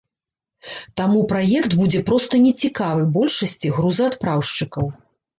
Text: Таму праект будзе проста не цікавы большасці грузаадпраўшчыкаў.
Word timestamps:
Таму 0.99 1.19
праект 1.31 1.75
будзе 1.81 1.99
проста 2.07 2.39
не 2.45 2.53
цікавы 2.63 3.03
большасці 3.17 3.71
грузаадпраўшчыкаў. 3.75 4.89